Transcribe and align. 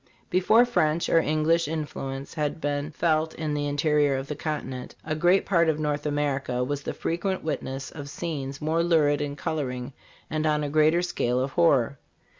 Before 0.31 0.65
French 0.65 1.09
or 1.09 1.19
English 1.19 1.67
influence 1.67 2.33
had 2.33 2.59
been 2.59 2.89
felt 2.89 3.35
in 3.35 3.53
the 3.53 3.67
interior 3.67 4.15
of 4.15 4.25
the 4.29 4.35
continent, 4.35 4.95
a 5.05 5.13
great 5.13 5.45
part 5.45 5.69
of 5.69 5.79
North 5.79 6.07
America 6.07 6.63
was 6.63 6.81
the 6.81 6.93
frequent 6.95 7.43
witness 7.43 7.91
of 7.91 8.09
scenes 8.09 8.59
more 8.59 8.81
lurid 8.81 9.21
in 9.21 9.35
coloring 9.35 9.93
and 10.27 10.47
on 10.47 10.63
a 10.63 10.69
larger 10.69 11.03
scale 11.03 11.39
of 11.39 11.51
horror. 11.51 11.99